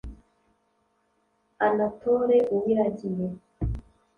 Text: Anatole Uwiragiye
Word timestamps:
Anatole 1.67 2.37
Uwiragiye 2.55 3.27